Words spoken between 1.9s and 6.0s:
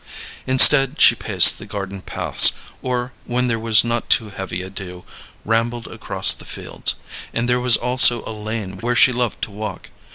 paths, or, when there was not too heavy a dew, rambled